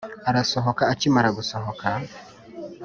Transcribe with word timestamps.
arasohoka 0.29 0.83
akimara 0.93 1.29
gusohoka 1.37 1.87